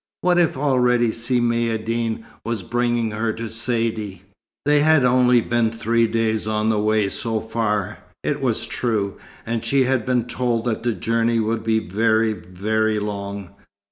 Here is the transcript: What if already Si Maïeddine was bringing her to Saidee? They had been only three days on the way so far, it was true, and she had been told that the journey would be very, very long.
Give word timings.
What 0.21 0.39
if 0.39 0.57
already 0.57 1.11
Si 1.11 1.39
Maïeddine 1.39 2.23
was 2.43 2.63
bringing 2.63 3.11
her 3.11 3.31
to 3.33 3.51
Saidee? 3.51 4.23
They 4.65 4.79
had 4.79 5.03
been 5.03 5.11
only 5.11 5.41
three 5.69 6.07
days 6.07 6.47
on 6.47 6.69
the 6.69 6.79
way 6.79 7.07
so 7.07 7.39
far, 7.39 7.99
it 8.23 8.41
was 8.41 8.65
true, 8.65 9.19
and 9.45 9.63
she 9.63 9.83
had 9.83 10.03
been 10.03 10.25
told 10.25 10.65
that 10.65 10.81
the 10.81 10.93
journey 10.93 11.39
would 11.39 11.63
be 11.63 11.77
very, 11.77 12.33
very 12.33 12.97
long. 12.97 13.51